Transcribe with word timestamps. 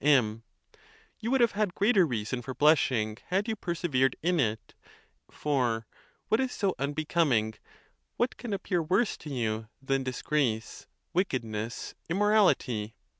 M. 0.03 0.41
You 1.19 1.29
would 1.29 1.41
hate 1.41 1.51
had 1.51 1.75
greater 1.75 2.07
reason 2.07 2.41
for 2.41 2.55
blushing 2.55 3.19
had 3.27 3.47
you 3.47 3.55
persevered 3.55 4.15
in 4.23 4.39
it; 4.39 4.73
for 5.29 5.85
what 6.27 6.39
is 6.39 6.51
so 6.51 6.73
unbecoming— 6.79 7.53
what 8.17 8.35
can 8.35 8.51
appear 8.51 8.81
worse 8.81 9.15
to 9.17 9.29
you, 9.31 9.67
than 9.79 10.03
disgrace, 10.03 10.87
wickedness, 11.13 11.93
immorality? 12.09 12.95